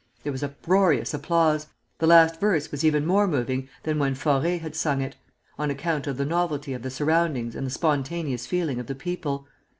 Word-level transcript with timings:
There 0.23 0.31
was 0.31 0.41
uproarious 0.41 1.13
applause. 1.13 1.67
The 1.99 2.07
last 2.07 2.39
verse 2.39 2.71
was 2.71 2.83
even 2.83 3.05
more 3.05 3.27
moving 3.27 3.69
than 3.83 3.99
when 3.99 4.15
Faure 4.15 4.57
had 4.57 4.75
sung 4.75 4.99
it, 4.99 5.15
on 5.59 5.69
account 5.69 6.07
of 6.07 6.17
the 6.17 6.25
novelty 6.25 6.73
of 6.73 6.81
the 6.81 6.89
surroundings 6.89 7.55
and 7.55 7.67
the 7.67 7.69
spontaneous 7.69 8.47
feeling 8.47 8.79
of 8.79 8.87
the 8.87 8.95
people. 8.95 9.45